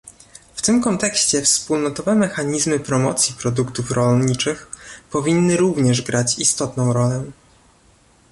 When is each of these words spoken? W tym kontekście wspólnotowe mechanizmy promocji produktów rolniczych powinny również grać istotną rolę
W 0.55 0.61
tym 0.61 0.81
kontekście 0.81 1.41
wspólnotowe 1.41 2.15
mechanizmy 2.15 2.79
promocji 2.79 3.35
produktów 3.41 3.91
rolniczych 3.91 4.67
powinny 5.11 5.57
również 5.57 6.01
grać 6.01 6.39
istotną 6.39 6.93
rolę 6.93 7.23